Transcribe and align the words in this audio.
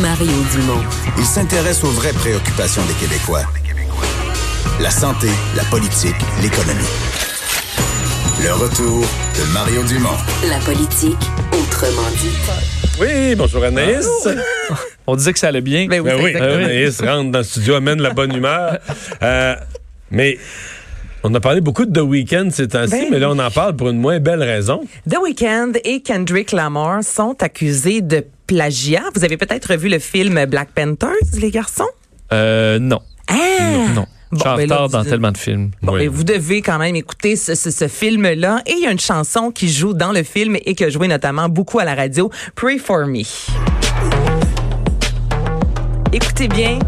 Mario 0.00 0.32
Dumont. 0.52 0.82
Il 1.18 1.24
s'intéresse 1.24 1.84
aux 1.84 1.90
vraies 1.90 2.12
préoccupations 2.12 2.82
des 2.86 2.94
Québécois. 2.94 3.42
La 4.80 4.90
santé, 4.90 5.28
la 5.56 5.62
politique, 5.64 6.14
l'économie. 6.42 6.82
Le 8.42 8.52
retour 8.54 9.00
de 9.02 9.52
Mario 9.52 9.82
Dumont. 9.84 10.16
La 10.48 10.58
politique, 10.58 11.18
autrement 11.52 12.08
dit. 12.20 13.00
Oui, 13.00 13.34
bonjour 13.36 13.62
Anaïs. 13.64 14.06
On 15.06 15.16
disait 15.16 15.32
que 15.32 15.38
ça 15.38 15.48
allait 15.48 15.60
bien. 15.60 15.86
Ben 15.86 16.00
oui, 16.00 16.10
Ben 16.10 16.22
oui, 16.22 16.30
exactement. 16.30 16.64
Anaïs 16.64 17.00
rentre 17.00 17.30
dans 17.30 17.38
le 17.38 17.44
studio, 17.44 17.74
amène 17.74 18.00
la 18.00 18.10
bonne 18.10 18.34
humeur. 18.34 18.78
Euh, 19.22 19.54
mais 20.10 20.38
on 21.22 21.34
a 21.34 21.40
parlé 21.40 21.60
beaucoup 21.60 21.86
de 21.86 21.92
The 21.92 22.02
Weeknd 22.04 22.50
ces 22.50 22.68
temps-ci, 22.68 22.90
Ben 22.92 23.08
mais 23.10 23.18
là, 23.18 23.30
on 23.30 23.38
en 23.38 23.50
parle 23.50 23.76
pour 23.76 23.88
une 23.88 23.98
moins 23.98 24.18
belle 24.20 24.42
raison. 24.42 24.82
The 25.08 25.16
Weeknd 25.22 25.72
et 25.84 26.00
Kendrick 26.02 26.52
Lamar 26.52 27.02
sont 27.04 27.42
accusés 27.42 28.00
de 28.00 28.24
plagiat. 28.46 29.02
Vous 29.14 29.24
avez 29.24 29.36
peut-être 29.36 29.74
vu 29.76 29.88
le 29.88 29.98
film 29.98 30.44
Black 30.46 30.68
Panthers, 30.74 31.10
les 31.40 31.50
garçons? 31.50 31.88
Euh, 32.32 32.78
non. 32.78 33.00
Ah! 33.28 33.34
Non. 33.94 34.06
Je 34.32 34.38
suis 34.40 34.44
Bon, 34.44 34.50
en 34.50 34.56
ben 34.56 34.62
retard 34.64 34.88
dans 34.88 35.04
tellement 35.04 35.30
de 35.30 35.38
films. 35.38 35.70
Bon, 35.82 35.92
Oui. 35.92 36.00
ben, 36.00 36.08
vous 36.08 36.24
devez 36.24 36.60
quand 36.60 36.78
même 36.78 36.96
écouter 36.96 37.36
ce, 37.36 37.54
ce- 37.54 37.70
ce 37.70 37.86
film-là. 37.86 38.62
Et 38.66 38.72
il 38.72 38.80
y 38.82 38.86
a 38.86 38.90
une 38.90 38.98
chanson 38.98 39.52
qui 39.52 39.68
joue 39.72 39.94
dans 39.94 40.10
le 40.10 40.24
film 40.24 40.56
et 40.64 40.74
qui 40.74 40.82
a 40.84 40.90
joué 40.90 41.06
notamment 41.06 41.48
beaucoup 41.48 41.78
à 41.78 41.84
la 41.84 41.94
radio, 41.94 42.30
Pray 42.56 42.78
for 42.78 43.06
Me. 43.06 43.22
Écoutez 46.12 46.48
bien 46.48 46.78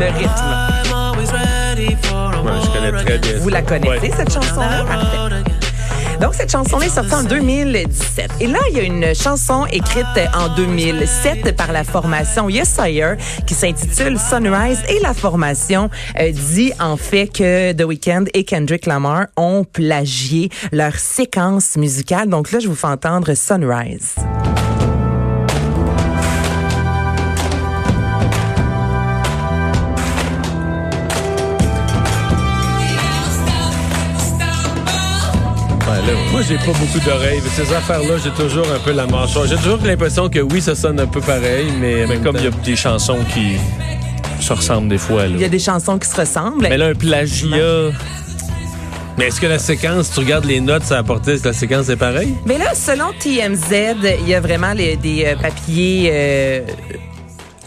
le 0.00 0.06
rythme. 0.18 0.68
Ouais, 2.44 2.52
je 2.62 2.72
connais 2.72 2.92
très 3.04 3.18
bien. 3.18 3.38
Vous 3.40 3.48
la 3.48 3.62
connaissez, 3.62 4.08
Ouais. 4.08 4.10
cette 4.16 4.32
chanson-là? 4.32 4.84
Parfait. 4.84 5.50
Donc, 6.20 6.34
cette 6.34 6.50
chanson-là 6.50 6.86
est 6.86 6.90
sortie 6.90 7.14
en 7.14 7.22
2017. 7.22 8.30
Et 8.40 8.46
là, 8.46 8.58
il 8.70 8.76
y 8.76 8.80
a 8.80 8.82
une 8.82 9.14
chanson 9.14 9.66
écrite 9.66 10.06
en 10.34 10.54
2007 10.54 11.56
par 11.56 11.72
la 11.72 11.84
formation 11.84 12.48
Yes 12.48 12.68
Sire 12.68 13.16
qui 13.46 13.54
s'intitule 13.54 14.18
Sunrise. 14.18 14.82
Et 14.88 14.98
la 15.00 15.14
formation 15.14 15.90
euh, 16.18 16.32
dit 16.32 16.72
en 16.80 16.96
fait 16.96 17.28
que 17.28 17.72
The 17.72 17.84
Weeknd 17.84 18.24
et 18.34 18.44
Kendrick 18.44 18.86
Lamar 18.86 19.26
ont 19.36 19.64
plagié 19.64 20.50
leur 20.72 20.96
séquence 20.96 21.76
musicale. 21.76 22.28
Donc 22.28 22.50
là, 22.50 22.58
je 22.58 22.68
vous 22.68 22.74
fais 22.74 22.88
entendre 22.88 23.34
Sunrise. 23.34 24.14
Là, 36.12 36.18
moi, 36.32 36.40
j'ai 36.48 36.56
pas 36.56 36.66
beaucoup 36.78 37.00
d'oreilles. 37.04 37.40
mais 37.42 37.50
Ces 37.50 37.72
affaires-là, 37.72 38.14
j'ai 38.22 38.30
toujours 38.30 38.66
un 38.74 38.78
peu 38.78 38.92
la 38.92 39.06
mâchoire. 39.06 39.46
J'ai 39.46 39.56
toujours 39.56 39.78
l'impression 39.84 40.28
que 40.28 40.40
oui, 40.40 40.60
ça 40.60 40.74
sonne 40.74 40.98
un 41.00 41.06
peu 41.06 41.20
pareil, 41.20 41.66
mais. 41.80 42.06
Mais 42.06 42.18
comme 42.18 42.36
il 42.36 42.44
y 42.44 42.46
a 42.46 42.50
des 42.50 42.76
chansons 42.76 43.18
qui 43.34 43.56
se 44.42 44.52
ressemblent 44.52 44.88
des 44.88 44.98
fois. 44.98 45.22
Là. 45.22 45.32
Il 45.34 45.40
y 45.40 45.44
a 45.44 45.48
des 45.48 45.58
chansons 45.58 45.98
qui 45.98 46.08
se 46.08 46.16
ressemblent. 46.16 46.62
Mais 46.68 46.76
là, 46.76 46.86
un 46.88 46.94
plagiat. 46.94 47.90
Mais 49.18 49.26
est-ce 49.26 49.40
que 49.40 49.46
la 49.48 49.58
séquence, 49.58 50.12
tu 50.12 50.20
regardes 50.20 50.44
les 50.44 50.60
notes, 50.60 50.84
ça 50.84 50.98
apportait, 50.98 51.34
est-ce 51.34 51.42
que 51.42 51.48
la 51.48 51.52
séquence 51.54 51.88
est 51.88 51.96
pareille? 51.96 52.34
Mais 52.46 52.56
là, 52.56 52.72
selon 52.74 53.06
TMZ, 53.18 53.96
il 54.20 54.28
y 54.28 54.34
a 54.34 54.40
vraiment 54.40 54.72
les- 54.74 54.94
des 54.96 55.24
euh, 55.26 55.34
papiers, 55.34 56.08
euh, 56.12 56.60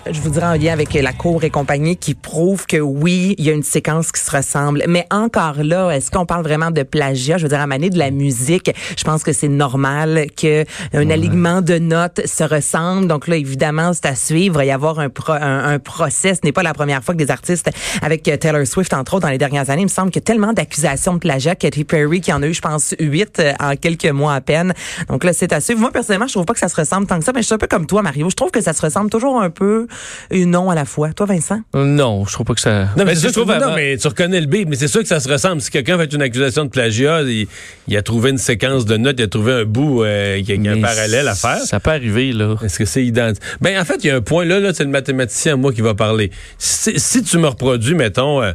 je 0.10 0.20
vous 0.22 0.30
dirais 0.30 0.48
en 0.48 0.54
lien 0.54 0.74
avec 0.74 0.94
la 0.94 1.14
cour 1.14 1.44
et 1.44 1.50
compagnie, 1.50 1.96
qui 1.96 2.14
prouvent 2.16 2.66
que 2.66 2.78
oui, 2.78 3.36
il 3.38 3.46
y 3.46 3.50
a 3.50 3.54
une 3.54 3.64
séquence 3.64 4.12
qui 4.12 4.20
se 4.22 4.32
ressemble. 4.32 4.84
Mais 4.88 5.06
encore 5.12 5.64
là, 5.64 5.92
est-ce 5.92 6.10
qu'on 6.10 6.26
parle 6.26 6.44
vraiment 6.44 6.72
de 6.72 6.84
plagiat? 6.84 7.38
Je 7.38 7.44
veux 7.44 7.50
dire, 7.50 7.60
à 7.60 7.68
manier 7.68 7.90
de 7.90 8.00
la 8.00 8.12
musique, 8.12 8.72
je 8.98 9.04
pense 9.04 9.24
que 9.24 9.34
c'est 9.34 9.48
normal 9.48 10.28
que 10.36 10.66
un 10.94 11.10
alignement 11.10 11.62
de 11.62 11.78
notes 11.78 12.22
se 12.26 12.44
ressemble. 12.44 13.08
Donc 13.08 13.28
là, 13.28 13.36
évidemment, 13.36 13.94
c'est 13.94 14.08
à 14.08 14.16
suivre. 14.16 14.42
Il 14.42 14.58
va 14.58 14.66
y 14.66 14.72
avoir 14.72 15.00
un, 15.00 15.10
pro- 15.10 15.34
un, 15.34 15.74
un 15.74 15.80
procès. 15.80 16.34
Ce 16.36 16.42
n'est 16.44 16.52
pas 16.52 16.64
la 16.64 16.74
première 16.74 17.04
fois 17.04 17.14
que 17.14 17.20
des 17.20 17.32
artistes, 17.32 17.70
avec 18.02 18.24
Taylor 18.24 18.66
Swift, 18.66 18.94
entre 18.94 19.16
autres, 19.16 19.28
dans 19.28 19.32
les 19.32 19.38
dernières 19.38 19.70
années, 19.70 19.84
il 19.84 19.86
me 19.86 19.90
semble 19.90 20.12
qu'il 20.12 20.22
y 20.22 20.24
a 20.24 20.26
tellement 20.26 20.54
d'accusations 20.54 21.14
de 21.14 21.20
plagiat. 21.20 21.56
Katy 21.56 21.84
Perry, 21.84 22.22
qui 22.22 22.34
en 22.34 22.42
a 22.42 22.48
eu, 22.48 22.54
je 22.54 22.62
pense, 22.62 22.96
huit 23.00 23.40
euh, 23.40 23.54
en 23.60 23.76
quelques 23.76 24.06
mois 24.06 24.34
à 24.34 24.42
peine. 24.42 24.74
Donc 25.10 25.24
là, 25.24 25.34
c'est 25.34 25.54
à 25.54 25.62
suivre. 25.62 25.80
Moi, 25.80 25.92
personnellement, 25.92 26.28
je 26.28 26.34
trouve 26.34 26.46
pas 26.46 26.54
que 26.54 26.60
ça 26.60 26.70
se 26.70 26.76
ressemble 26.76 27.08
tant 27.08 27.20
que 27.20 27.26
ça, 27.26 27.32
mais 27.34 27.42
je 27.42 27.46
suis 27.46 27.56
un 27.56 27.60
peu 27.60 27.68
comme 27.68 27.86
toi, 27.86 28.02
Mario. 28.02 28.30
Je 28.30 28.36
trouve 28.36 28.52
que 28.52 28.62
ça 28.62 28.74
se 28.74 28.82
ressemble 28.82 29.10
toujours 29.10 29.42
un 29.42 29.50
peu 29.50 29.88
et 30.30 30.46
non 30.46 30.70
à 30.70 30.76
la 30.76 30.86
fois. 30.86 31.14
Toi, 31.14 31.26
Vincent? 31.26 31.62
Non, 31.74 32.26
je 32.26 32.34
trouve 32.34 32.46
pas 32.46 32.54
que 32.54 32.62
ça. 32.62 32.82
Non, 32.98 33.06
mais, 33.06 33.06
Ben, 33.06 33.16
je 33.18 33.28
trouve 33.30 33.48
non, 33.48 33.54
avant- 33.54 33.76
mais 33.76 33.98
tu 33.98 34.08
reconnais 34.08 34.40
le 34.42 34.48
beat, 34.48 34.68
mais 34.70 34.76
c'est 34.76 34.88
sûr 34.88 35.02
que 35.02 35.08
ça 35.08 35.20
se 35.20 35.30
ressemble. 35.30 35.62
Si 35.62 35.70
quelqu'un 35.72 35.98
fait 35.98 36.14
une 36.14 36.22
accusation 36.22 36.66
de 36.66 36.70
plagiat, 36.70 37.22
il, 37.24 37.48
il 37.88 37.98
a 37.98 38.02
trouvé 38.02 38.30
une 38.32 38.38
séquence 38.38 38.86
de 38.86 38.98
notes, 38.98 39.16
il 39.20 39.24
a 39.24 39.28
trouvé 39.28 39.54
un 39.54 39.66
bout 39.66 40.04
euh, 40.04 40.42
qui 40.44 40.54
a, 40.54 40.58
qui 40.58 40.68
a 40.68 40.72
un 40.74 40.82
parallèle 40.82 41.28
à 41.28 41.36
faire. 41.36 41.60
Ça 41.60 41.80
peut 41.80 41.92
arriver, 41.92 42.32
là. 42.34 42.56
Est-ce 42.64 42.78
que 42.80 42.86
c'est 42.86 43.04
identique? 43.06 43.44
Ben, 43.62 43.80
en 43.80 43.86
fait, 43.86 44.04
il 44.04 44.08
y 44.08 44.10
a 44.10 44.16
un 44.16 44.22
point 44.22 44.46
là, 44.46 44.60
là 44.60 44.74
c'est 44.74 44.84
le 44.84 44.90
mathématicien, 44.90 45.56
moi, 45.56 45.74
qui 45.74 45.82
va 45.82 45.94
parler. 45.94 46.32
Si, 46.58 47.00
si 47.00 47.24
tu 47.24 47.38
me 47.38 47.48
reproduis, 47.48 47.96
mettons, 47.96 48.42
euh, 48.42 48.52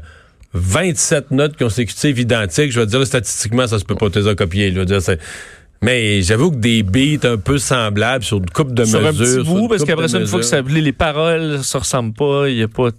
27 0.55 1.31
notes 1.33 1.59
consécutives 1.59 2.19
identiques, 2.19 2.73
je 2.73 2.81
vais 2.81 2.87
te 2.87 2.91
dire, 2.91 3.01
là, 3.01 3.05
statistiquement, 3.07 3.67
ça 3.67 3.79
se 3.79 3.85
peut 3.85 3.95
pas 3.95 4.09
te 4.11 4.19
les 4.19 4.35
copier. 4.35 4.73
Je 4.73 4.79
veux 4.79 4.87
dire, 4.87 5.03
c'est- 5.03 5.19
Mais 5.83 6.23
j'avoue 6.23 6.51
que 6.51 6.57
des 6.57 6.83
beats 6.83 7.29
un 7.29 7.37
peu 7.37 7.59
semblables 7.59 8.25
sur 8.25 8.39
une 8.39 8.49
coupe 8.49 8.73
de 8.73 8.85
Sur 8.85 8.99
un 9.07 9.13
mesures. 9.13 9.25
petit 9.25 9.33
sur 9.33 9.45
bout, 9.45 9.61
une 9.63 9.69
parce 9.69 9.81
coupe 9.83 9.89
qu'après 9.89 10.09
ça, 10.09 10.19
une 10.19 10.27
fois 10.27 10.39
que 10.41 10.45
ça, 10.47 10.61
les, 10.63 10.81
les 10.81 10.93
paroles 10.93 11.63
se 11.63 11.77
ressemblent 11.77 12.15
pas, 12.15 12.49
il 12.49 12.57
y 12.57 12.63
a 12.63 12.69
pas. 12.69 12.91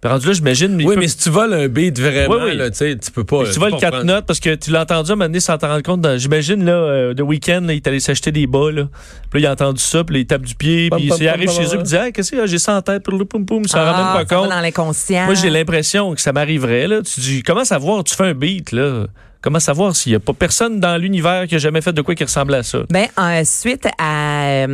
Puis 0.00 0.10
rendu 0.10 0.26
là, 0.26 0.32
j'imagine. 0.34 0.76
Oui, 0.76 0.94
peut- 0.94 1.00
mais 1.00 1.08
si 1.08 1.16
tu 1.16 1.30
voles 1.30 1.54
un 1.54 1.66
beat 1.68 1.98
vraiment, 1.98 2.34
Oui, 2.36 2.50
oui. 2.50 2.56
là, 2.56 2.70
tu 2.70 2.76
sais, 2.76 2.96
tu 2.96 3.10
peux 3.10 3.24
pas. 3.24 3.44
tu 3.50 3.58
vas 3.58 3.66
le 3.66 3.72
peux 3.72 3.76
pas 3.76 3.80
4 3.80 3.90
prendre- 3.94 4.04
notes 4.04 4.26
parce 4.26 4.40
que 4.40 4.54
tu 4.54 4.70
l'as 4.70 4.82
entendu 4.82 5.10
à 5.10 5.14
un 5.14 5.16
moment 5.16 5.28
donné 5.28 5.40
sans 5.40 5.56
t'en 5.56 5.68
rendre 5.68 5.82
compte. 5.82 6.02
dans- 6.02 6.18
J'imagine, 6.18 6.62
là, 6.64 6.72
euh, 6.72 7.14
The 7.14 7.22
Weeknd, 7.22 7.62
là, 7.66 7.72
il 7.72 7.76
est 7.76 7.86
allé 7.86 8.00
s'acheter 8.00 8.32
des 8.32 8.46
bas, 8.46 8.70
là. 8.70 8.88
Puis 9.30 9.40
là, 9.42 9.46
il 9.48 9.50
a 9.50 9.52
entendu 9.52 9.80
ça, 9.82 10.04
puis 10.04 10.14
là, 10.16 10.20
il 10.20 10.26
tape 10.26 10.42
du 10.42 10.54
pied, 10.54 10.90
puis 10.90 11.10
il 11.18 11.28
arrive 11.28 11.50
chez 11.50 11.62
eux, 11.64 11.68
puis 11.70 11.78
il 11.80 11.82
dit, 11.84 11.96
ah, 11.96 12.10
qu'est-ce 12.10 12.30
que 12.32 12.46
j'ai 12.46 12.58
ça 12.58 12.76
en 12.76 12.82
tête, 12.82 13.02
poum, 13.02 13.24
poum, 13.26 13.46
poum, 13.46 13.64
s'en 13.66 13.78
rend 13.78 13.92
Ah, 13.94 14.14
même 14.18 14.26
pas 14.26 14.28
ça 14.34 14.40
compte. 14.42 14.50
dans 14.50 14.60
l'inconscient. 14.60 15.24
Moi, 15.24 15.34
j'ai 15.34 15.48
l'impression 15.50 16.14
que 16.14 16.20
ça 16.20 16.32
m'arriverait, 16.32 16.86
là. 16.86 17.00
Tu 17.02 17.20
dis, 17.20 17.42
comment 17.42 17.64
savoir, 17.64 18.04
tu 18.04 18.14
fais 18.14 18.24
un 18.24 18.34
beat, 18.34 18.72
là? 18.72 19.06
Comment 19.42 19.60
savoir 19.60 19.94
s'il 19.94 20.12
n'y 20.12 20.16
a 20.16 20.20
pas 20.20 20.32
personne 20.32 20.80
dans 20.80 20.96
l'univers 20.96 21.46
qui 21.46 21.54
a 21.54 21.58
jamais 21.58 21.80
fait 21.80 21.92
de 21.92 22.02
quoi 22.02 22.14
qui 22.14 22.24
ressemble 22.24 22.54
à 22.54 22.62
ça? 22.62 22.78
Ben, 22.90 23.06
euh, 23.18 23.42
suite 23.44 23.86
à 23.98 24.44
euh, 24.46 24.66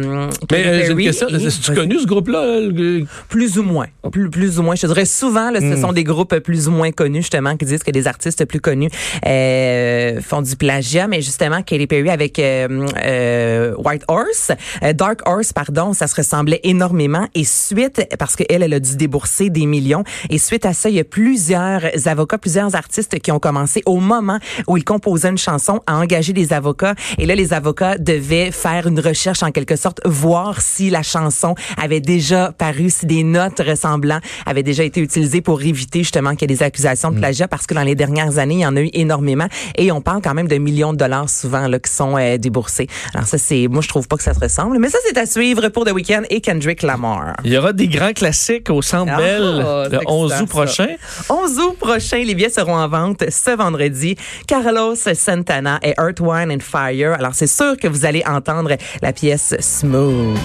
Mais 0.51 0.63
Katy 0.63 0.69
euh, 0.69 0.73
j'ai 0.73 0.81
une 0.83 0.87
Perry, 0.89 1.05
question. 1.05 1.29
et- 1.29 1.35
Est-ce 1.35 1.61
que 1.61 1.65
tu 1.67 1.75
connu 1.75 1.99
ce 1.99 2.07
groupe-là? 2.07 2.47
là, 2.47 2.61
le- 2.61 3.05
Plus 3.29 3.59
ou 3.59 3.63
moins. 3.65 3.87
Plus, 4.11 4.31
plus 4.31 4.59
ou 4.59 4.63
moins. 4.63 4.75
Je 4.75 4.83
te 4.83 4.87
dirais 4.87 5.05
souvent, 5.05 5.51
là, 5.51 5.61
Hmm. 5.61 5.75
ce 5.75 5.81
sont 5.81 5.93
des 5.93 6.05
groupes 6.05 6.39
plus 6.39 6.69
ou 6.69 6.71
moins 6.71 6.91
connus, 6.91 7.21
justement, 7.23 7.57
qui 7.57 7.67
disent 7.67 7.83
que 7.83 7.91
des 7.91 8.07
artistes 8.07 8.45
plus 8.47 8.61
connus 8.61 8.89
euh, 9.27 10.21
font 10.23 10.43
du 10.43 10.57
plagiat. 10.57 11.07
Mais 11.09 11.21
justement, 11.23 11.63
Katy 11.63 11.87
Perry 11.87 12.09
avec 12.11 12.39
euh, 12.39 12.87
euh, 13.05 13.75
White 13.77 14.05
Horse, 14.09 14.53
euh, 14.83 14.93
Dark 14.93 15.21
Horse, 15.27 15.53
pardon, 15.53 15.93
ça 15.93 16.07
se 16.07 16.15
ressemblait 16.15 16.61
énormément. 16.65 17.27
Et 17.35 17.45
suite, 17.45 18.07
parce 18.19 18.37
qu'elle, 18.37 18.63
elle 18.63 18.75
a 18.75 18.81
dû 18.81 18.97
débourser 18.97 19.51
des 19.51 19.67
millions. 19.67 20.05
Et 20.31 20.39
suite 20.39 20.65
à 20.67 20.73
ça, 20.73 20.89
il 20.89 20.95
y 20.97 21.01
a 21.01 21.05
plusieurs 21.05 21.83
avocats, 22.07 22.39
plusieurs 22.39 22.75
artistes 22.75 23.19
qui 23.19 23.31
ont 23.33 23.39
commencé 23.39 23.83
au 23.87 23.99
moment 23.99 24.39
où 24.67 24.77
ils 24.77 24.85
composaient 24.85 25.31
une 25.31 25.39
chanson 25.39 25.81
à 25.87 25.97
engager 25.97 26.33
des 26.33 26.53
avocats. 26.53 26.95
Et 27.19 27.27
là, 27.27 27.35
les 27.35 27.53
avocats 27.53 27.99
devaient 27.99 28.51
faire 28.51 28.87
une 28.87 29.01
recherche 29.01 29.43
en 29.43 29.51
quelque 29.51 29.77
sorte, 29.77 30.01
voir 30.05 30.61
si 30.61 30.91
la 30.91 31.03
chanson 31.03 31.55
avait 31.77 32.01
déjà 32.01 32.53
paru, 32.53 32.91
si 32.91 33.07
des 33.07 33.25
notes 33.25 33.61
ressemblant 33.61 34.21
avaient 34.47 34.63
déjà 34.63 34.85
été 34.85 35.01
utilisées 35.01 35.41
pour 35.41 35.63
éviter 35.63 36.01
justement 36.01 36.31
qu'il 36.35 36.51
y 36.51 36.53
ait 36.53 36.57
des 36.57 36.63
accusations 36.63 37.11
de 37.11 37.19
plagiat 37.19 37.49
parce 37.49 37.67
que 37.67 37.75
dans 37.75 37.83
les 37.83 37.95
dernières 37.95 38.39
années, 38.39 38.57
il 38.57 38.61
y 38.61 38.67
en 38.67 38.77
a 38.77 38.81
eu 38.81 38.91
énormément 38.93 39.47
et 39.77 39.93
on 39.93 40.01
parle 40.01 40.23
quand 40.23 40.35
même 40.35 40.49
de 40.49 40.57
millions 40.59 40.93
de 40.93 40.99
dollars 40.99 41.29
souvent 41.29 41.69
là, 41.69 41.79
qui 41.79 41.91
sont 41.91 42.17
euh, 42.17 42.39
déboursés. 42.39 42.89
Alors 43.15 43.27
ça, 43.27 43.39
c'est, 43.39 43.69
moi, 43.69 43.83
je 43.83 43.89
trouve 43.89 44.09
pas 44.09 44.17
que 44.17 44.23
ça 44.23 44.35
se 44.35 44.41
ressemble, 44.41 44.79
mais 44.79 44.89
ça, 44.89 44.99
c'est 45.07 45.19
à 45.19 45.27
suivre 45.27 45.69
pour 45.69 45.85
The 45.85 45.93
Weeknd 45.93 46.23
et 46.31 46.41
Kendrick 46.41 46.83
Lamar. 46.83 47.35
Il 47.45 47.53
y 47.53 47.59
aura 47.59 47.73
des 47.73 47.89
grands 47.89 48.13
classiques 48.13 48.71
au 48.71 48.83
Centre 48.83 49.13
Ah, 49.15 49.19
Bell 49.19 49.65
c'est 49.91 49.97
le 49.97 50.01
11 50.07 50.33
excitant, 50.33 50.45
août 50.45 50.49
prochain. 50.49 50.89
11 51.29 51.59
août 51.59 51.77
prochain, 51.79 52.19
les 52.19 52.35
billets 52.35 52.51
seront 52.51 52.77
en 52.77 52.89
vente 52.89 53.25
ce 53.31 53.57
vendredi. 53.57 54.17
Carlos 54.47 54.95
Santana 54.95 55.79
et 55.83 55.95
Earth, 55.99 56.21
Wine 56.21 56.53
and 56.53 56.61
Fire. 56.61 57.15
Alors, 57.15 57.35
c'est 57.35 57.47
sûr 57.47 57.77
que 57.77 57.89
vous 57.89 58.05
allez 58.05 58.23
entendre 58.27 58.77
la 59.01 59.13
pièce 59.13 59.55
Smooth. 59.61 60.39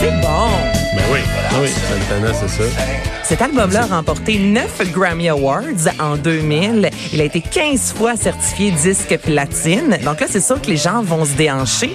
C'est 0.00 0.20
bon. 0.20 0.48
Ben 0.94 1.02
oui. 1.12 1.20
Oui, 1.60 1.68
Santana, 1.68 2.32
c'est 2.34 2.48
ça. 2.48 2.64
Cet 3.24 3.42
album-là 3.42 3.82
a 3.82 3.86
remporté 3.96 4.38
9 4.38 4.92
Grammy 4.92 5.28
Awards 5.28 5.88
en 5.98 6.16
2000. 6.16 6.90
Il 7.12 7.20
a 7.20 7.24
été 7.24 7.40
15 7.40 7.92
fois 7.94 8.16
certifié 8.16 8.70
disque 8.70 9.18
platine. 9.18 9.98
Donc 10.04 10.20
là, 10.20 10.26
c'est 10.30 10.40
sûr 10.40 10.60
que 10.62 10.68
les 10.68 10.76
gens 10.76 11.02
vont 11.02 11.24
se 11.24 11.32
déhancher. 11.32 11.90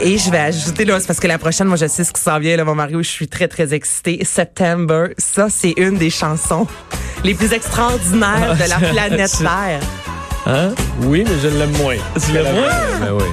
Et 0.00 0.16
je 0.16 0.30
vais 0.30 0.38
ajouter 0.38 0.84
là, 0.84 0.98
c'est 1.00 1.06
parce 1.06 1.20
que 1.20 1.26
la 1.26 1.38
prochaine, 1.38 1.66
moi 1.66 1.76
je 1.76 1.86
sais 1.86 2.04
ce 2.04 2.12
qui 2.12 2.20
s'en 2.20 2.38
vient 2.38 2.56
là, 2.56 2.64
mon 2.64 2.74
Mario, 2.74 3.02
je 3.02 3.10
suis 3.10 3.28
très 3.28 3.48
très 3.48 3.74
excitée. 3.74 4.24
September, 4.24 5.08
ça 5.18 5.48
c'est 5.50 5.74
une 5.76 5.96
des 5.98 6.08
chansons 6.08 6.66
les 7.24 7.34
plus 7.34 7.52
extraordinaires 7.52 8.56
de 8.56 8.68
la 8.68 8.88
planète 8.90 9.36
Terre. 9.38 9.80
Hein? 10.46 10.70
Oui, 11.02 11.24
mais 11.26 11.34
je 11.42 11.48
l'aime 11.48 11.76
moins. 11.78 11.96
Tu 12.24 12.32
l'aimes 12.32 12.54
moins? 12.54 12.68
Ben 13.00 13.12
oui. 13.12 13.24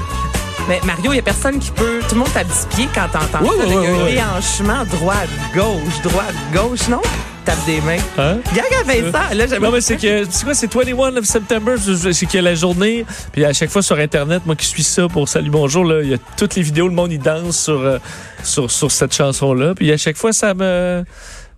Mais 0.68 0.80
Mario, 0.86 1.12
il 1.12 1.18
y 1.18 1.20
a 1.20 1.22
personne 1.22 1.60
qui 1.60 1.72
peut. 1.72 2.00
Tout 2.08 2.16
le 2.16 2.20
monde 2.20 2.34
tape 2.34 2.48
du 2.48 2.76
pied 2.76 2.88
quand 2.94 3.08
t'entends 3.12 3.44
Oui, 3.44 3.50
ça. 3.60 3.66
oui, 3.68 3.74
là, 3.74 3.80
oui, 3.82 3.84
il 3.84 3.84
y 3.84 3.88
a 3.88 3.90
un 3.92 4.06
oui. 4.06 4.12
déhanchement 4.14 4.86
droite, 4.86 5.30
gauche, 5.54 6.02
droite, 6.04 6.34
gauche, 6.54 6.88
non? 6.90 7.02
tape 7.46 7.66
des 7.66 7.82
mains. 7.82 7.98
Hein? 8.18 8.38
Gag 8.56 8.66
a 8.82 8.86
fait 8.86 9.12
ça. 9.12 9.34
Là, 9.34 9.46
j'aimerais 9.48 9.60
Non, 9.60 9.72
mais 9.74 9.82
c'est 9.82 9.98
que, 9.98 10.24
c'est 10.30 10.46
quoi, 10.46 10.54
c'est 10.54 10.74
21 10.74 11.18
of 11.18 11.26
September, 11.26 11.76
c'est 11.78 12.26
qu'il 12.26 12.36
y 12.36 12.38
a 12.38 12.42
la 12.42 12.56
journée, 12.56 13.06
puis 13.34 13.44
à 13.44 13.52
chaque 13.52 13.70
fois 13.70 13.82
sur 13.82 13.98
Internet, 14.00 14.44
moi 14.46 14.56
qui 14.56 14.66
suis 14.66 14.82
ça 14.84 15.10
pour 15.10 15.28
Salut 15.28 15.50
Bonjour, 15.50 15.84
là, 15.84 16.02
il 16.02 16.10
y 16.10 16.14
a 16.14 16.18
toutes 16.38 16.56
les 16.56 16.62
vidéos, 16.62 16.88
le 16.88 16.94
monde, 16.94 17.12
il 17.12 17.20
danse 17.20 17.58
sur, 17.58 17.82
euh, 17.82 17.98
sur, 18.44 18.72
sur 18.72 18.90
cette 18.92 19.14
chanson-là, 19.14 19.76
puis 19.76 19.92
à 19.92 19.98
chaque 19.98 20.16
fois, 20.16 20.32
ça 20.32 20.54
me, 20.54 21.04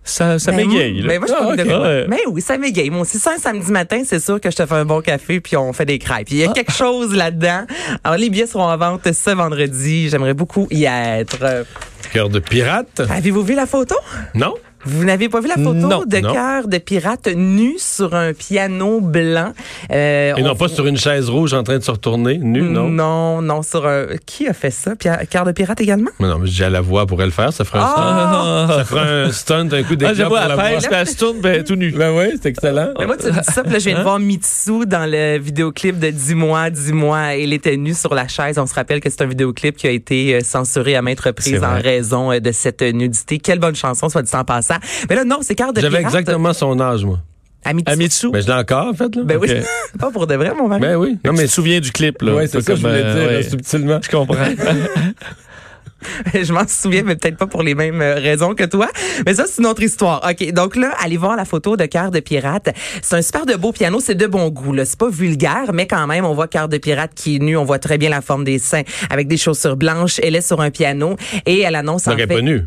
ça, 0.06 0.38
ça 0.38 0.52
Ben, 0.52 0.66
m'égaye. 0.66 1.02
Mais 1.04 1.18
moi, 1.18 1.26
je 1.28 1.34
Ah, 1.34 1.52
suis 1.52 1.60
ok. 1.62 1.68
de. 1.68 1.82
Ouais. 1.82 2.06
Mais 2.08 2.20
oui, 2.28 2.40
ça 2.40 2.56
m'égaye. 2.56 2.88
Moi 2.90 3.02
aussi, 3.02 3.18
ça, 3.18 3.32
un 3.32 3.38
samedi 3.38 3.70
matin, 3.70 4.02
c'est 4.06 4.20
sûr 4.20 4.40
que 4.40 4.50
je 4.50 4.56
te 4.56 4.64
fais 4.64 4.74
un 4.74 4.84
bon 4.84 5.00
café 5.02 5.40
puis 5.40 5.56
on 5.56 5.72
fait 5.72 5.84
des 5.84 5.98
crêpes. 5.98 6.28
Il 6.30 6.38
y 6.38 6.44
a 6.44 6.48
quelque 6.48 6.72
chose 6.72 7.14
là-dedans. 7.14 7.66
Alors, 8.04 8.16
les 8.16 8.30
billets 8.30 8.46
seront 8.46 8.64
en 8.64 8.76
vente 8.78 9.12
ce 9.12 9.30
vendredi. 9.30 10.08
J'aimerais 10.08 10.34
beaucoup 10.34 10.66
y 10.70 10.84
être. 10.84 11.64
Cœur 12.12 12.28
de 12.28 12.38
pirate? 12.38 13.02
Avez-vous 13.10 13.42
vu 13.42 13.54
la 13.54 13.66
photo? 13.66 13.96
Non? 14.34 14.54
Vous 14.86 15.04
n'avez 15.04 15.28
pas 15.28 15.40
vu 15.40 15.48
la 15.48 15.54
photo 15.56 15.74
Non, 15.74 16.02
de 16.06 16.18
cœur 16.20 16.68
de 16.68 16.78
pirate 16.78 17.28
nu 17.34 17.74
sur 17.78 18.14
un 18.14 18.32
piano 18.32 19.00
blanc? 19.00 19.52
Euh, 19.90 20.34
Et 20.36 20.42
on- 20.42 20.44
non 20.46 20.54
pas 20.56 20.68
sur 20.68 20.86
une 20.86 20.96
chaise 20.96 21.28
rouge 21.28 21.54
en 21.54 21.62
train 21.62 21.78
de 21.78 21.82
se 21.82 21.90
retourner, 21.90 22.38
nu, 22.38 22.62
non? 22.62 22.88
Non, 22.88 23.42
non, 23.42 23.62
sur 23.62 23.86
un. 23.86 24.06
Qui 24.24 24.46
a 24.48 24.52
fait 24.52 24.70
ça? 24.70 24.96
Pierre- 24.96 25.26
Cœur 25.28 25.44
de 25.44 25.52
pirate 25.52 25.80
également? 25.80 26.10
Mais 26.20 26.28
non, 26.28 26.38
mais 26.38 26.46
j'ai 26.48 26.64
à 26.64 26.70
la 26.70 26.80
voix 26.80 27.06
pour 27.06 27.20
elle 27.20 27.26
le 27.28 27.32
faire, 27.32 27.52
ça 27.52 27.64
ferait 27.64 27.80
un 27.80 27.82
Ah! 27.84 28.66
stunt. 28.68 28.76
Ça 28.78 28.84
ferait 28.84 29.22
un 29.24 29.32
stunt, 29.32 29.68
un 29.72 29.82
coup 29.82 29.88
Ah, 29.92 29.96
d'éclat 29.96 30.14
j'avoue, 30.14 30.28
pour 30.30 30.38
à 30.38 30.48
la 30.48 30.54
voix. 30.54 30.64
pêche, 30.64 30.84
puis 30.84 30.94
elle 30.94 31.06
se 31.08 31.16
tourne, 31.16 31.40
ben, 31.40 31.54
elle 31.54 31.60
est 31.60 31.64
tout 31.64 31.74
nu. 31.76 31.90
Ben 31.90 32.12
oui, 32.16 32.26
c'est 32.40 32.48
excellent. 32.48 32.90
Mais 32.98 33.06
moi, 33.06 33.16
tu 33.16 33.30
dis 33.30 33.38
ça, 33.42 33.62
puis 33.62 33.72
là, 33.72 33.78
je 33.78 33.88
viens 33.88 33.98
de 33.98 34.02
voir 34.02 34.18
Mitsu 34.18 34.86
dans 34.86 35.10
le 35.10 35.38
vidéoclip 35.38 35.98
de 35.98 36.10
10 36.10 36.34
mois, 36.34 36.70
10 36.70 36.92
mois. 36.92 37.34
Il 37.34 37.52
était 37.52 37.76
nu 37.76 37.94
sur 37.94 38.14
la 38.14 38.28
chaise. 38.28 38.58
On 38.58 38.66
se 38.66 38.74
rappelle 38.74 39.00
que 39.00 39.10
c'est 39.10 39.22
un 39.22 39.26
vidéoclip 39.26 39.76
qui 39.76 39.86
a 39.86 39.90
été 39.90 40.34
euh, 40.36 40.40
censuré 40.42 40.94
à 40.96 41.02
maintes 41.02 41.20
reprises 41.20 41.62
en 41.64 41.80
raison 41.80 42.32
euh, 42.32 42.38
de 42.40 42.52
cette 42.52 42.82
nudité. 42.82 43.38
Quelle 43.38 43.58
bonne 43.58 43.74
chanson, 43.76 44.08
soit 44.08 44.22
dit 44.22 44.34
en 44.34 44.44
passant. 44.44 44.75
Mais 45.08 45.16
là, 45.16 45.24
non, 45.24 45.38
c'est 45.42 45.54
Cœur 45.54 45.72
de 45.72 45.80
J'avais 45.80 46.00
exactement 46.00 46.52
son 46.52 46.78
âge, 46.80 47.04
moi. 47.04 47.18
À 47.64 47.72
Mitsu. 47.72 47.92
À 47.92 47.96
Mitsu? 47.96 48.30
Ben, 48.30 48.40
je 48.40 48.46
l'ai 48.46 48.52
encore, 48.52 48.86
en 48.86 48.94
fait, 48.94 49.14
là. 49.16 49.22
Ben 49.24 49.38
oui. 49.38 49.50
Pas 49.98 50.10
pour 50.12 50.26
de 50.28 50.34
vrai, 50.36 50.52
mon 50.54 50.68
mari. 50.68 50.80
Ben 50.80 50.96
oui. 50.96 51.18
Non, 51.24 51.32
mais 51.32 51.38
mais 51.38 51.42
tu 51.42 51.48
te 51.48 51.52
souviens 51.54 51.80
du 51.80 51.90
clip, 51.90 52.22
là. 52.22 52.34
Ouais, 52.34 52.46
c'est 52.46 52.60
ça 52.60 52.72
que 52.72 52.76
je 52.76 52.80
voulais 52.80 53.02
euh, 53.04 53.14
dire, 53.14 53.26
ouais. 53.28 53.32
là, 53.34 53.42
subtilement. 53.42 53.98
Je 54.02 54.08
comprends. 54.08 54.36
je 56.34 56.52
m'en 56.52 56.66
souviens, 56.68 57.02
mais 57.04 57.16
peut-être 57.16 57.36
pas 57.36 57.46
pour 57.46 57.62
les 57.62 57.74
mêmes 57.74 58.00
euh, 58.00 58.14
raisons 58.14 58.54
que 58.54 58.64
toi. 58.64 58.88
Mais 59.24 59.34
ça, 59.34 59.46
c'est 59.46 59.60
une 59.60 59.66
autre 59.66 59.82
histoire. 59.82 60.28
OK, 60.28 60.52
donc 60.52 60.76
là, 60.76 60.94
allez 61.02 61.16
voir 61.16 61.36
la 61.36 61.44
photo 61.44 61.76
de 61.76 61.86
Cœur 61.86 62.10
de 62.10 62.20
Pirate. 62.20 62.68
C'est 63.02 63.16
un 63.16 63.22
super 63.22 63.46
de 63.46 63.54
beau 63.54 63.72
piano, 63.72 63.98
c'est 64.00 64.14
de 64.14 64.26
bon 64.26 64.48
goût. 64.48 64.72
là. 64.72 64.84
C'est 64.84 64.98
pas 64.98 65.08
vulgaire, 65.08 65.72
mais 65.72 65.86
quand 65.86 66.06
même, 66.06 66.24
on 66.24 66.34
voit 66.34 66.48
Cœur 66.48 66.68
de 66.68 66.78
Pirate 66.78 67.12
qui 67.14 67.36
est 67.36 67.38
nu. 67.40 67.56
On 67.56 67.64
voit 67.64 67.78
très 67.78 67.98
bien 67.98 68.10
la 68.10 68.20
forme 68.20 68.44
des 68.44 68.58
seins 68.58 68.82
avec 69.10 69.26
des 69.28 69.36
chaussures 69.36 69.76
blanches. 69.76 70.20
Elle 70.22 70.36
est 70.36 70.46
sur 70.46 70.60
un 70.60 70.70
piano 70.70 71.16
et 71.46 71.60
elle 71.60 71.74
annonce 71.74 72.06
en 72.06 72.12
Donc, 72.12 72.20
elle 72.20 72.28
fait... 72.28 72.34
est 72.34 72.36
pas 72.36 72.42
nue. 72.42 72.64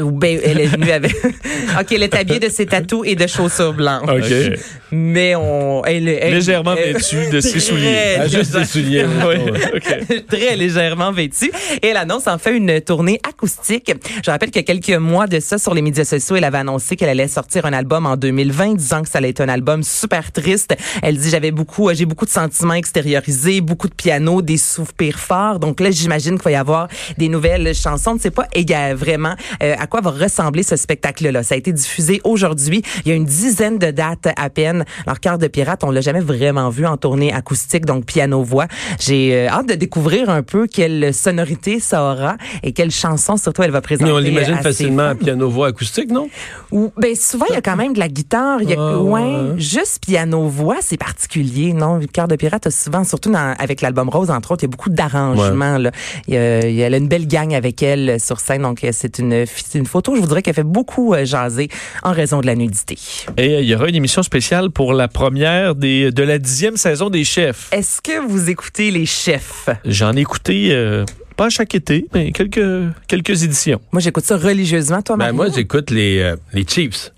Ben, 0.00 0.40
elle 0.42 0.60
est 0.60 0.76
nue 0.78 0.90
avec... 0.90 1.14
OK, 1.80 1.92
elle 1.92 2.02
est 2.02 2.14
habillée 2.14 2.40
de 2.40 2.48
ses 2.48 2.64
tatous 2.66 3.02
et 3.06 3.14
de 3.14 3.26
chaussures 3.26 3.74
blanches. 3.74 4.08
OK. 4.08 4.58
Mais 4.90 5.34
on... 5.34 5.84
Elle, 5.84 6.08
elle- 6.08 6.32
Légèrement 6.34 6.74
elle- 6.78 6.94
vêtue 6.94 7.28
de 7.30 7.40
ses 7.40 7.60
souliers. 7.60 8.16
Ah, 8.18 8.26
juste 8.28 8.56
des 8.56 8.64
souliers. 8.64 9.04
Oui, 9.26 9.36
Ouais. 9.36 9.74
OK. 9.76 10.26
très 10.28 10.56
légèrement 10.56 11.12
vêtue. 11.12 11.50
Et 11.82 11.88
elle 11.88 11.96
annonce 11.98 12.26
en 12.26 12.38
fait 12.38 12.56
une 12.56 12.80
tournée 12.80 13.20
acoustique. 13.28 13.92
Je 14.24 14.30
rappelle 14.30 14.50
que 14.50 14.60
quelques 14.60 14.90
mois 14.96 15.26
de 15.26 15.40
ça, 15.40 15.58
sur 15.58 15.74
les 15.74 15.82
médias 15.82 16.04
sociaux, 16.04 16.36
elle 16.36 16.44
avait 16.44 16.58
annoncé 16.58 16.96
qu'elle 16.96 17.08
allait 17.10 17.28
sortir 17.28 17.66
un 17.66 17.72
album 17.72 18.06
en 18.06 18.16
2020, 18.16 18.74
disant 18.76 19.02
que 19.02 19.08
ça 19.10 19.18
allait 19.18 19.30
être 19.30 19.40
un 19.40 19.48
album 19.48 19.82
super 19.82 20.32
triste. 20.32 20.74
Elle 21.02 21.18
dit, 21.18 21.28
j'avais 21.30 21.50
beaucoup, 21.50 21.88
euh, 21.90 21.94
j'ai 21.94 22.06
beaucoup 22.06 22.24
de 22.24 22.30
sentiments 22.30 22.74
extériorisés, 22.74 23.60
beaucoup 23.60 23.88
de 23.88 23.94
piano, 23.94 24.40
des 24.42 24.56
soupirs 24.56 25.18
forts. 25.18 25.58
Donc 25.58 25.80
là, 25.80 25.90
j'imagine 25.90 26.34
qu'il 26.36 26.44
va 26.44 26.50
y 26.52 26.54
avoir 26.56 26.88
des 27.18 27.28
nouvelles 27.28 27.74
chansons. 27.74 28.16
Sait 28.18 28.30
pas 28.30 28.46
éga- 28.54 28.94
vraiment 28.94 29.34
euh, 29.62 29.65
à 29.78 29.86
quoi 29.86 30.00
va 30.00 30.10
ressembler 30.10 30.62
ce 30.62 30.76
spectacle-là. 30.76 31.42
Ça 31.42 31.54
a 31.54 31.58
été 31.58 31.72
diffusé 31.72 32.20
aujourd'hui. 32.24 32.82
Il 33.04 33.08
y 33.08 33.12
a 33.12 33.14
une 33.14 33.24
dizaine 33.24 33.78
de 33.78 33.90
dates 33.90 34.28
à 34.36 34.50
peine. 34.50 34.84
Alors, 35.06 35.20
Cœur 35.20 35.38
de 35.38 35.46
pirate, 35.46 35.82
on 35.84 35.90
l'a 35.90 36.00
jamais 36.00 36.20
vraiment 36.20 36.68
vu 36.70 36.86
en 36.86 36.96
tournée 36.96 37.32
acoustique, 37.32 37.84
donc 37.86 38.04
piano-voix. 38.04 38.66
J'ai 39.00 39.34
euh, 39.34 39.48
hâte 39.48 39.68
de 39.68 39.74
découvrir 39.74 40.30
un 40.30 40.42
peu 40.42 40.66
quelle 40.66 41.12
sonorité 41.14 41.80
ça 41.80 42.02
aura 42.02 42.36
et 42.62 42.72
quelle 42.72 42.90
chanson 42.90 43.36
surtout 43.36 43.62
elle 43.62 43.70
va 43.70 43.80
présenter. 43.80 44.10
Mais 44.10 44.16
on 44.16 44.18
l'imagine 44.18 44.54
à 44.54 44.58
ses 44.58 44.62
facilement 44.62 45.14
piano-voix 45.14 45.68
acoustique, 45.68 46.10
non? 46.10 46.28
Ou 46.70 46.92
ben 46.96 47.14
souvent 47.14 47.46
il 47.48 47.54
y 47.54 47.56
a 47.56 47.62
quand 47.62 47.76
même 47.76 47.92
de 47.92 47.98
la 47.98 48.08
guitare, 48.08 48.62
il 48.62 48.70
y 48.70 48.74
a 48.74 48.76
Ah, 48.78 48.98
ouais, 48.98 49.20
ouais. 49.22 49.58
juste 49.58 50.00
piano 50.04 50.48
voix, 50.48 50.76
c'est 50.80 50.96
particulier, 50.96 51.72
non? 51.72 52.00
Cœur 52.12 52.28
de 52.28 52.36
pirate 52.36 52.66
a 52.66 52.70
souvent 52.70 53.04
surtout 53.04 53.30
dans- 53.30 53.54
avec 53.58 53.80
l'album 53.80 54.08
Rose 54.08 54.30
entre 54.30 54.52
autres, 54.52 54.64
il 54.64 54.66
y 54.66 54.70
a 54.70 54.74
beaucoup 54.76 54.90
d'arrangements 54.90 55.78
là. 55.78 55.90
Il 56.28 56.34
y 56.34 56.36
a, 56.36 56.66
il 56.66 56.74
y 56.74 56.84
a 56.84 56.88
une 56.96 57.08
belle 57.08 57.26
gang 57.26 57.54
avec 57.54 57.82
elle 57.82 58.10
euh, 58.10 58.18
sur 58.18 58.40
scène 58.40 58.62
donc 58.62 58.84
euh, 58.84 58.90
c'est 58.92 59.18
une 59.18 59.46
c'est 59.64 59.78
une 59.78 59.86
photo, 59.86 60.14
je 60.16 60.20
vous 60.20 60.26
dirais 60.26 60.42
qu'elle 60.42 60.54
fait 60.54 60.62
beaucoup 60.62 61.14
euh, 61.14 61.24
jaser 61.24 61.68
en 62.02 62.12
raison 62.12 62.40
de 62.40 62.46
la 62.46 62.54
nudité. 62.54 62.98
Et 63.36 63.54
euh, 63.54 63.60
il 63.60 63.66
y 63.68 63.74
aura 63.74 63.88
une 63.88 63.94
émission 63.94 64.22
spéciale 64.22 64.70
pour 64.70 64.92
la 64.92 65.08
première 65.08 65.74
des, 65.74 66.10
de 66.10 66.22
la 66.22 66.38
dixième 66.38 66.76
saison 66.76 67.10
des 67.10 67.24
chefs. 67.24 67.68
Est-ce 67.72 68.00
que 68.00 68.26
vous 68.26 68.50
écoutez 68.50 68.90
les 68.90 69.06
chefs? 69.06 69.68
J'en 69.84 70.16
ai 70.16 70.20
écouté, 70.20 70.68
euh, 70.72 71.04
pas 71.36 71.50
chaque 71.50 71.74
été, 71.74 72.06
mais 72.14 72.32
quelques, 72.32 72.92
quelques 73.08 73.42
éditions. 73.44 73.80
Moi 73.92 74.00
j'écoute 74.00 74.24
ça 74.24 74.36
religieusement 74.36 75.02
toi 75.02 75.16
Ben, 75.16 75.32
moi, 75.32 75.48
j'écoute 75.54 75.90
les, 75.90 76.18
euh, 76.20 76.36
les 76.52 76.64
Chiefs. 76.66 77.12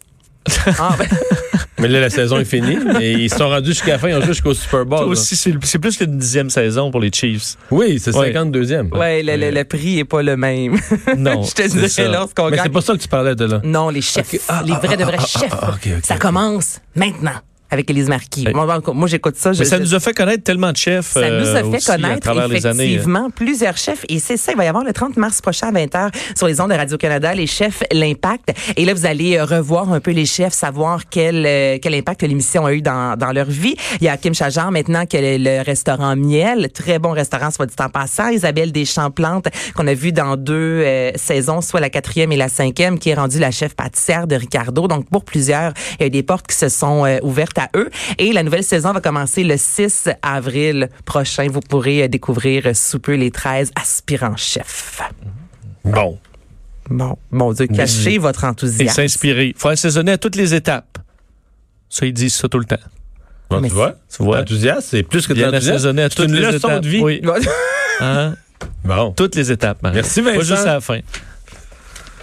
Ah, 0.78 0.94
ben, 0.98 1.06
Mais 1.80 1.88
là, 1.88 2.00
la 2.00 2.10
saison 2.10 2.38
est 2.38 2.44
finie. 2.44 2.78
Mais 2.98 3.12
ils 3.12 3.32
sont 3.32 3.48
rendus 3.48 3.70
jusqu'à 3.70 3.92
la 3.92 3.98
fin. 3.98 4.08
Ils 4.08 4.14
ont 4.16 4.20
joué 4.20 4.28
jusqu'au 4.28 4.54
Super 4.54 4.84
Bowl. 4.84 5.16
C'est 5.16 5.78
plus 5.78 5.96
qu'une 5.96 6.18
dixième 6.18 6.50
saison 6.50 6.90
pour 6.90 7.00
les 7.00 7.10
Chiefs. 7.12 7.56
Oui, 7.70 7.98
c'est 8.00 8.14
Ouais. 8.16 8.32
52e. 8.32 8.96
ouais, 8.98 9.22
le, 9.22 9.36
le- 9.36 9.50
le 9.50 9.64
prix 9.64 9.98
est 10.00 10.04
pas 10.04 10.22
le 10.22 10.36
même. 10.36 10.78
Non, 11.16 11.42
je 11.44 11.52
te 11.52 11.68
dirais 11.68 12.08
lorsqu'on 12.10 12.50
Mais 12.50 12.58
c'est 12.62 12.68
pas 12.68 12.80
ça 12.80 12.94
que 12.94 12.98
tu 12.98 13.08
parlais 13.08 13.34
de 13.34 13.44
là. 13.44 13.60
Non, 13.64 13.90
les 13.90 14.00
chefs. 14.02 14.34
Ah, 14.48 14.62
les 14.64 14.72
vrais 14.72 14.96
de 14.96 15.04
vrais 15.04 15.16
ah, 15.18 15.26
chefs. 15.26 15.52
ah, 15.52 15.74
ça 16.02 16.16
commence 16.16 16.80
maintenant 16.94 17.32
avec 17.70 17.90
Élise 17.90 18.08
Marquis. 18.08 18.46
Moi, 18.54 19.06
j'écoute 19.08 19.36
ça. 19.36 19.52
je- 19.52 19.58
Mais 19.60 19.64
ça 19.64 19.78
nous 19.78 19.94
a 19.94 20.00
fait 20.00 20.12
connaître 20.14 20.42
tellement 20.44 20.72
de 20.72 20.76
chefs. 20.76 21.06
ça 21.12 21.20
nous 21.30 21.46
a 21.46 21.48
euh, 21.48 21.70
fait 21.70 21.76
aussi, 21.76 21.86
connaître 21.86 22.28
années. 22.28 22.84
effectivement 22.84 23.30
plusieurs 23.30 23.76
chefs 23.76 24.04
et 24.08 24.18
c'est 24.18 24.36
ça, 24.36 24.52
il 24.52 24.58
va 24.58 24.64
y 24.64 24.68
avoir 24.68 24.84
le 24.84 24.92
30 24.92 25.16
mars 25.16 25.40
prochain 25.40 25.68
à 25.68 25.72
20h 25.72 26.10
sur 26.36 26.46
les 26.46 26.60
ondes 26.60 26.70
de 26.70 26.76
Radio-Canada, 26.76 27.34
les 27.34 27.46
chefs, 27.46 27.82
l'impact. 27.92 28.52
Et 28.76 28.84
là, 28.84 28.94
vous 28.94 29.06
allez 29.06 29.36
euh, 29.36 29.44
revoir 29.44 29.92
un 29.92 30.00
peu 30.00 30.10
les 30.12 30.26
chefs, 30.26 30.52
savoir 30.52 31.08
quel, 31.10 31.44
euh, 31.46 31.78
quel 31.80 31.94
impact 31.94 32.22
l'émission 32.22 32.66
a 32.66 32.72
eu 32.72 32.82
dans, 32.82 33.16
dans 33.16 33.32
leur 33.32 33.46
vie. 33.46 33.76
Il 34.00 34.04
y 34.04 34.08
a 34.08 34.16
Kim 34.16 34.34
Chajar 34.34 34.70
maintenant 34.70 35.04
qui 35.06 35.16
a 35.16 35.20
le, 35.20 35.36
le 35.42 35.62
restaurant 35.62 36.16
Miel, 36.16 36.70
très 36.72 36.98
bon 36.98 37.10
restaurant, 37.10 37.50
soit 37.50 37.66
dit 37.66 37.74
en 37.80 37.88
passant. 37.88 38.28
Isabelle 38.28 38.72
Deschamps-Plante 38.72 39.48
qu'on 39.74 39.86
a 39.86 39.94
vu 39.94 40.12
dans 40.12 40.36
deux 40.36 40.54
euh, 40.84 41.10
saisons, 41.16 41.60
soit 41.60 41.80
la 41.80 41.90
quatrième 41.90 42.32
et 42.32 42.36
la 42.36 42.48
cinquième, 42.48 42.98
qui 42.98 43.10
est 43.10 43.14
rendue 43.14 43.38
la 43.38 43.50
chef 43.50 43.74
pâtissière 43.74 44.26
de 44.26 44.36
Ricardo. 44.36 44.88
Donc 44.88 45.08
pour 45.10 45.24
plusieurs, 45.24 45.72
il 45.98 46.00
y 46.00 46.04
a 46.04 46.06
eu 46.06 46.10
des 46.10 46.22
portes 46.22 46.46
qui 46.46 46.56
se 46.56 46.68
sont 46.68 47.04
euh, 47.04 47.18
ouvertes 47.22 47.57
à 47.58 47.68
eux. 47.76 47.90
Et 48.18 48.32
la 48.32 48.42
nouvelle 48.42 48.64
saison 48.64 48.92
va 48.92 49.00
commencer 49.00 49.44
le 49.44 49.56
6 49.56 50.08
avril 50.22 50.88
prochain. 51.04 51.48
Vous 51.48 51.60
pourrez 51.60 52.04
euh, 52.04 52.08
découvrir 52.08 52.66
euh, 52.66 52.74
sous 52.74 52.98
peu 53.00 53.14
les 53.14 53.30
13 53.30 53.72
aspirants 53.74 54.36
chefs. 54.36 55.00
Bon. 55.84 56.18
Bon, 56.90 57.18
mon 57.30 57.52
Dieu, 57.52 57.66
cachez 57.66 58.16
votre 58.16 58.44
Et 58.44 58.46
enthousiasme. 58.46 58.94
s'inspirer. 58.94 59.54
faut 59.58 59.68
assaisonner 59.68 60.12
à 60.12 60.18
toutes 60.18 60.36
les 60.36 60.54
étapes. 60.54 60.98
Ça, 61.90 62.06
ils 62.06 62.14
disent 62.14 62.34
ça 62.34 62.48
tout 62.48 62.58
le 62.58 62.64
temps. 62.64 62.76
Bon, 63.50 63.60
tu 63.62 63.68
vois? 63.68 63.94
Tu 64.14 64.22
vois? 64.22 64.40
Enthousiaste, 64.40 64.88
c'est 64.90 65.02
plus 65.02 65.26
que 65.26 65.32
assaisonné 65.54 66.02
à 66.02 66.08
C'est 66.08 66.16
toutes 66.16 66.28
une 66.28 66.34
les 66.36 66.40
leçon 66.52 66.68
étapes. 66.68 66.82
de 66.82 66.88
vie. 66.88 67.00
Oui. 67.02 67.22
Hein? 68.00 68.36
Bon. 68.84 69.10
Toutes 69.12 69.34
les 69.34 69.50
étapes, 69.50 69.82
Marie. 69.82 69.96
Merci, 69.96 70.22
Pas 70.22 70.30
Vincent. 70.30 70.44
juste 70.44 70.66
à 70.66 70.74
la 70.74 70.80
fin. 70.80 71.00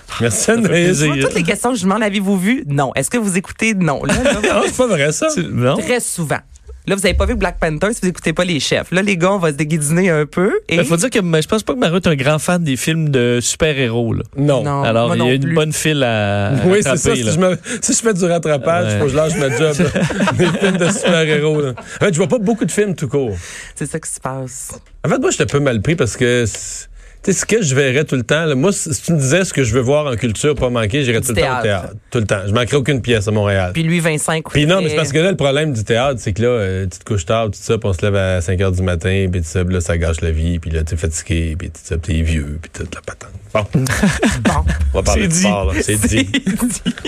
Merci, 0.22 0.52
Anaïs. 0.52 1.04
toutes 1.22 1.34
les 1.36 1.44
questions 1.44 1.72
que 1.72 1.78
je 1.78 1.84
demande, 1.84 2.04
avez-vous 2.04 2.38
vu? 2.38 2.64
Non. 2.68 2.92
Est-ce 2.96 3.10
que 3.10 3.18
vous 3.18 3.38
écoutez? 3.38 3.74
Non. 3.74 4.04
Là, 4.04 4.14
là, 4.24 4.34
Non, 4.42 4.62
c'est 4.66 4.78
pas 4.78 4.88
vrai, 4.88 5.12
ça. 5.12 5.28
Non? 5.52 5.78
très 5.78 6.00
souvent. 6.00 6.40
Là, 6.88 6.94
vous 6.96 7.04
avez 7.04 7.16
pas 7.16 7.26
vu 7.26 7.34
Black 7.34 7.60
Panther 7.60 7.88
si 7.94 8.02
vous 8.04 8.10
écoutez 8.10 8.32
pas 8.32 8.46
les 8.46 8.60
chefs. 8.60 8.92
Là, 8.92 9.02
les 9.02 9.18
gars, 9.18 9.32
on 9.32 9.40
va 9.40 9.50
se 9.50 9.56
déguisiner 9.56 10.12
un 10.12 10.28
peu. 10.28 10.52
Et... 10.70 10.76
Il 10.76 10.86
faut 10.86 10.98
dire 10.98 11.10
que 11.10 11.18
mais 11.18 11.42
je 11.42 11.48
pense 11.48 11.64
pas 11.64 11.74
que 11.74 11.80
Mario 11.80 11.96
est 11.96 12.06
un 12.08 12.16
grand 12.16 12.38
fan 12.38 12.64
des 12.64 12.78
films 12.78 13.10
de 13.10 13.40
super-héros. 13.42 14.14
là. 14.14 14.22
Non. 14.38 14.64
Non. 14.64 14.84
Alors, 14.84 15.16
il 15.16 15.24
y 15.26 15.28
a 15.28 15.34
une 15.34 15.42
plus. 15.46 15.56
bonne 15.56 15.74
file 15.74 16.04
à, 16.04 16.52
Oui, 16.68 16.82
c'est 16.84 16.96
ça. 16.96 17.16
Si 17.16 17.24
je, 17.24 17.40
me- 17.40 17.58
si 17.82 17.92
je 17.94 17.98
fais 17.98 18.14
du 18.14 18.24
rattrapage, 18.26 18.86
Ouais. 18.94 19.00
faut 19.00 19.06
que 19.06 19.12
je 19.12 19.16
lâche 19.16 19.36
ma 19.38 19.50
job. 19.58 19.76
Des 20.38 20.46
films 20.60 20.78
de 20.78 20.90
super-héros. 20.92 21.62
là. 21.62 21.70
En 21.72 22.06
fait, 22.06 22.14
je 22.14 22.18
vois 22.20 22.28
pas 22.28 22.38
beaucoup 22.38 22.66
de 22.66 22.72
films 22.72 22.94
tout 22.94 23.08
court. 23.08 23.36
C'est 23.74 23.90
ça 23.90 24.00
qui 24.00 24.12
se 24.12 24.20
passe. 24.20 24.80
En 25.04 25.10
fait, 25.10 25.18
moi, 25.18 25.32
j'étais 25.32 25.44
un 25.44 25.48
peu 25.48 25.60
mal 25.60 25.82
pris 25.82 25.96
parce 25.96 26.16
que, 26.16 26.46
c'est- 26.46 26.88
tu 27.26 27.34
sais, 27.34 27.40
ce 27.40 27.46
que 27.48 27.64
je 27.64 27.74
verrais 27.74 28.04
tout 28.06 28.16
le 28.16 28.22
temps, 28.22 28.46
là, 28.46 28.54
moi, 28.54 28.72
si 28.72 28.90
tu 29.02 29.12
me 29.12 29.18
disais 29.18 29.44
ce 29.46 29.52
que 29.52 29.64
je 29.64 29.74
veux 29.74 29.82
voir 29.82 30.06
en 30.06 30.16
culture, 30.16 30.54
pas 30.54 30.70
manquer, 30.70 31.04
j'irais 31.04 31.22
tout 31.22 31.34
le 31.34 31.42
temps 31.42 31.60
au 31.60 31.64
théâtre. 31.64 31.94
Tout 32.12 32.20
le 32.20 32.26
temps. 32.28 32.42
Je 32.46 32.54
manquerais 32.54 32.78
aucune 32.78 33.02
pièce 33.02 33.28
à 33.28 33.32
Montréal. 33.32 33.72
Puis 33.74 33.82
lui, 33.82 34.00
Vincent, 34.00 34.34
écoutez. 34.34 34.60
Puis 34.60 34.68
non, 34.68 34.80
mais 34.80 34.90
c'est 34.90 34.96
parce 34.96 35.12
que 35.12 35.18
là, 35.18 35.32
le 35.32 35.36
problème 35.38 35.74
du 35.74 35.84
théâtre, 35.84 36.20
c'est 36.20 36.34
que 36.34 36.44
là, 36.44 36.48
euh, 36.50 36.84
tu 36.84 37.00
te 37.00 37.04
couches 37.04 37.26
tard, 37.26 37.48
tout 37.48 37.54
ça, 37.60 37.80
puis 37.80 37.90
on 37.90 37.94
se 37.94 38.02
lève 38.04 38.16
à 38.16 38.42
5 38.42 38.62
heures 38.62 38.72
du 38.72 38.84
matin, 38.84 39.28
puis 39.32 39.42
tout 39.42 39.48
ça, 39.48 39.66
puis 39.66 39.74
là, 39.74 39.82
ça 39.82 39.98
gâche 39.98 40.22
la 40.22 40.30
vie, 40.30 40.60
puis 40.60 40.70
là, 40.70 40.84
t'es 40.84 40.96
fatigué, 40.98 41.56
puis 41.58 41.70
tout 41.70 41.82
ça, 41.84 41.98
puis 41.98 42.14
t'es 42.14 42.22
vieux, 42.22 42.60
puis 42.62 42.70
toute 42.72 42.94
la 42.94 43.02
patente. 43.02 43.32
Bon, 43.54 43.66
Bon. 44.44 44.66
on 44.94 44.98
va 44.98 45.04
parler 45.04 45.24
de 45.24 45.32
dit. 45.32 45.40
sport, 45.40 45.74
là. 45.74 45.82
C'est 45.82 45.96
dit. 46.08 46.30